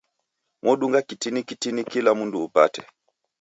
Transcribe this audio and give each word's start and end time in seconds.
modunga 0.63 1.01
kitini 1.01 1.43
kitini 1.43 1.83
kila 1.83 2.15
mundu 2.15 2.43
upate. 2.43 2.83